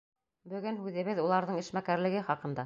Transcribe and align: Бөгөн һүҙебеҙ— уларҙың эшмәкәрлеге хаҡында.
Бөгөн 0.53 0.79
һүҙебеҙ— 0.85 1.21
уларҙың 1.27 1.61
эшмәкәрлеге 1.65 2.25
хаҡында. 2.33 2.59